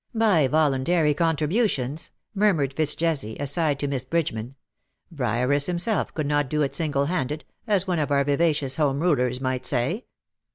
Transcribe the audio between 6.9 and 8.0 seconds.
handed, as one